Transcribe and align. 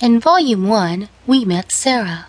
In 0.00 0.20
Volume 0.20 0.68
1, 0.68 1.08
we 1.26 1.44
met 1.44 1.72
Sara, 1.72 2.26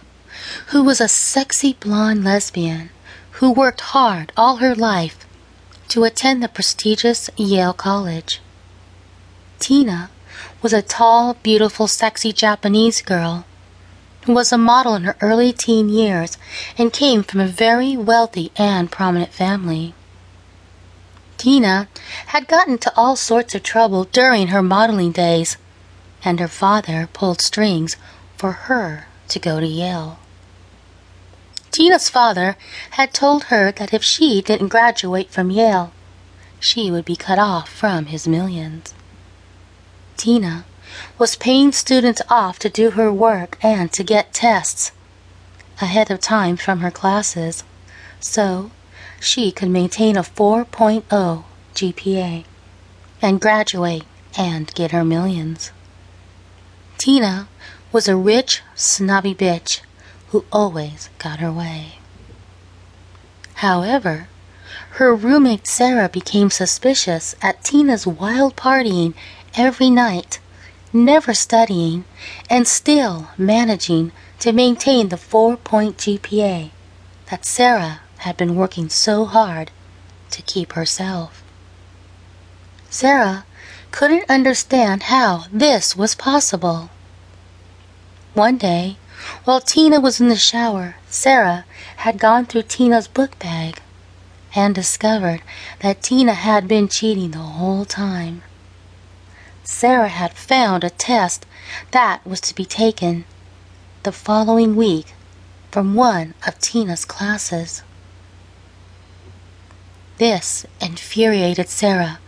who 0.69 0.83
was 0.83 0.99
a 0.99 1.07
sexy 1.07 1.73
blonde 1.73 2.23
lesbian 2.23 2.89
who 3.33 3.51
worked 3.51 3.81
hard 3.81 4.31
all 4.35 4.55
her 4.55 4.73
life 4.73 5.27
to 5.89 6.03
attend 6.03 6.41
the 6.41 6.47
prestigious 6.47 7.29
Yale 7.37 7.73
College. 7.73 8.41
Tina 9.59 10.09
was 10.63 10.73
a 10.73 10.81
tall, 10.81 11.35
beautiful, 11.43 11.87
sexy 11.87 12.33
Japanese 12.33 13.03
girl 13.03 13.45
who 14.25 14.33
was 14.33 14.51
a 14.51 14.57
model 14.57 14.95
in 14.95 15.03
her 15.03 15.15
early 15.21 15.53
teen 15.53 15.89
years 15.89 16.39
and 16.75 16.91
came 16.91 17.21
from 17.21 17.39
a 17.39 17.45
very 17.45 17.95
wealthy 17.95 18.51
and 18.55 18.91
prominent 18.91 19.31
family. 19.31 19.93
Tina 21.37 21.87
had 22.27 22.47
gotten 22.47 22.73
into 22.73 22.91
all 22.97 23.15
sorts 23.15 23.53
of 23.53 23.61
trouble 23.61 24.05
during 24.05 24.47
her 24.47 24.63
modeling 24.63 25.11
days 25.11 25.55
and 26.23 26.39
her 26.39 26.47
father 26.47 27.07
pulled 27.13 27.41
strings 27.41 27.95
for 28.37 28.51
her 28.51 29.07
to 29.27 29.39
go 29.39 29.59
to 29.59 29.65
Yale. 29.65 30.19
Tina's 31.71 32.09
father 32.09 32.57
had 32.91 33.13
told 33.13 33.45
her 33.45 33.71
that 33.71 33.93
if 33.93 34.03
she 34.03 34.41
didn't 34.41 34.69
graduate 34.69 35.29
from 35.29 35.51
Yale, 35.51 35.91
she 36.59 36.91
would 36.91 37.05
be 37.05 37.15
cut 37.15 37.39
off 37.39 37.69
from 37.69 38.07
his 38.07 38.27
millions. 38.27 38.93
Tina 40.17 40.65
was 41.17 41.35
paying 41.35 41.71
students 41.71 42.21
off 42.29 42.59
to 42.59 42.69
do 42.69 42.91
her 42.91 43.13
work 43.13 43.57
and 43.61 43.91
to 43.93 44.03
get 44.03 44.33
tests 44.33 44.91
ahead 45.79 46.11
of 46.11 46.19
time 46.19 46.57
from 46.57 46.79
her 46.79 46.91
classes 46.91 47.63
so 48.19 48.71
she 49.19 49.51
could 49.51 49.69
maintain 49.69 50.17
a 50.17 50.23
4.0 50.23 51.43
GPA 51.75 52.43
and 53.21 53.39
graduate 53.39 54.03
and 54.37 54.73
get 54.73 54.91
her 54.91 55.05
millions. 55.05 55.71
Tina 56.99 57.47
was 57.93 58.09
a 58.09 58.17
rich, 58.17 58.61
snobby 58.75 59.33
bitch 59.33 59.79
who 60.27 60.43
always 60.51 61.09
got 61.17 61.39
her 61.39 61.51
way. 61.51 61.93
However, 63.55 64.27
her 64.99 65.15
roommate 65.15 65.65
Sara 65.65 66.09
became 66.09 66.49
suspicious 66.49 67.35
at 67.41 67.63
Tina's 67.63 68.05
wild 68.05 68.57
partying 68.57 69.13
every 69.55 69.89
night, 69.89 70.39
never 70.91 71.33
studying, 71.33 72.03
and 72.49 72.67
still 72.67 73.29
managing 73.37 74.11
to 74.39 74.51
maintain 74.51 75.07
the 75.07 75.15
four 75.15 75.55
point 75.55 75.95
GPA 75.99 76.69
that 77.31 77.45
Sara 77.45 78.01
had 78.17 78.35
been 78.35 78.57
working 78.57 78.89
so 78.89 79.23
hard 79.23 79.71
to 80.31 80.41
keep 80.41 80.73
herself. 80.73 81.41
Sara 82.89 83.45
couldn't 83.91 84.29
understand 84.29 85.03
how 85.03 85.45
this 85.51 85.95
was 85.95 86.15
possible. 86.15 86.89
One 88.33 88.57
day, 88.57 88.97
while 89.43 89.59
Tina 89.59 89.99
was 89.99 90.21
in 90.21 90.29
the 90.29 90.35
shower, 90.35 90.95
Sara 91.09 91.65
had 91.97 92.19
gone 92.19 92.45
through 92.45 92.63
Tina's 92.63 93.07
book 93.07 93.37
bag 93.39 93.81
and 94.55 94.73
discovered 94.73 95.41
that 95.81 96.01
Tina 96.01 96.33
had 96.33 96.67
been 96.67 96.87
cheating 96.87 97.31
the 97.31 97.39
whole 97.39 97.85
time. 97.85 98.43
Sara 99.63 100.07
had 100.07 100.33
found 100.33 100.83
a 100.83 100.89
test 100.89 101.45
that 101.91 102.25
was 102.25 102.41
to 102.41 102.55
be 102.55 102.65
taken 102.65 103.25
the 104.03 104.11
following 104.11 104.75
week 104.75 105.13
from 105.71 105.93
one 105.93 106.33
of 106.47 106.57
Tina's 106.59 107.05
classes. 107.05 107.83
This 110.19 110.65
infuriated 110.81 111.69
Sara, 111.69 112.19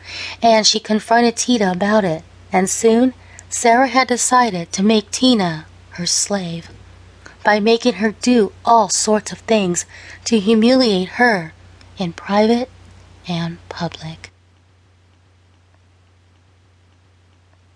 and 0.42 0.66
she 0.66 0.80
confronted 0.80 1.36
Tina 1.36 1.73
about 1.73 2.06
it, 2.06 2.23
and 2.50 2.70
soon 2.70 3.14
Sara 3.50 3.89
had 3.89 4.08
decided 4.08 4.72
to 4.72 4.81
make 4.81 5.11
Tina 5.11 5.66
her 5.92 6.06
slave 6.06 6.70
by 7.44 7.59
making 7.59 7.95
her 7.95 8.14
do 8.14 8.53
all 8.64 8.88
sorts 8.88 9.33
of 9.33 9.39
things 9.39 9.86
to 10.23 10.39
humiliate 10.39 11.20
her 11.20 11.52
in 11.98 12.14
private 12.14 12.70
and 13.27 13.58
public. 13.67 14.30